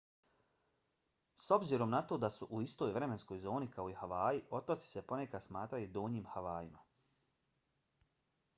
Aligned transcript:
s 1.43 1.51
obzirom 1.55 1.89
na 1.95 1.99
to 2.11 2.17
da 2.23 2.29
su 2.37 2.47
u 2.49 2.61
istoj 2.67 2.93
vremenskoj 2.95 3.39
zoni 3.45 3.69
kao 3.75 3.85
i 3.91 3.99
havaji 3.99 4.41
otoci 4.61 4.87
se 4.95 5.05
ponekad 5.13 5.43
smatraju 5.47 5.93
donjim 6.01 6.25
havajima 6.35 6.83